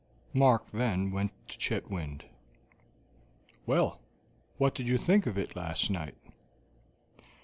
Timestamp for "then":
0.71-1.11